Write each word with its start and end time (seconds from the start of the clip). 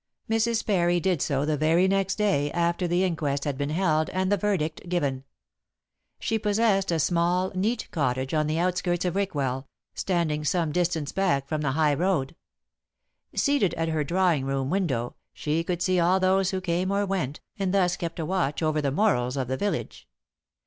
Mrs. 0.27 0.65
Parry 0.65 0.99
did 0.99 1.21
so 1.21 1.45
the 1.45 1.57
very 1.57 1.87
next 1.87 2.15
day 2.15 2.51
after 2.53 2.87
the 2.87 3.03
inquest 3.03 3.43
had 3.43 3.55
been 3.55 3.69
held 3.69 4.09
and 4.09 4.31
the 4.31 4.35
verdict 4.35 4.89
given. 4.89 5.25
She 6.19 6.39
possessed 6.39 6.91
a 6.91 6.97
small, 6.97 7.51
neat 7.53 7.87
cottage 7.91 8.33
on 8.33 8.47
the 8.47 8.57
outskirts 8.57 9.05
of 9.05 9.15
Rickwell, 9.15 9.67
standing 9.93 10.43
some 10.43 10.71
distance 10.71 11.11
back 11.11 11.47
from 11.47 11.61
the 11.61 11.73
high 11.73 11.93
road. 11.93 12.35
Seated 13.35 13.75
at 13.75 13.89
her 13.89 14.03
drawing 14.03 14.43
room 14.43 14.71
window, 14.71 15.13
she 15.35 15.63
could 15.63 15.83
see 15.83 15.99
all 15.99 16.19
those 16.19 16.49
who 16.49 16.61
came 16.61 16.89
or 16.89 17.05
went, 17.05 17.39
and 17.59 17.71
thus 17.71 17.95
kept 17.95 18.17
a 18.17 18.25
watch 18.25 18.63
over 18.63 18.81
the 18.81 18.91
morals 18.91 19.37
of 19.37 19.47
the 19.47 19.55
village. 19.55 20.07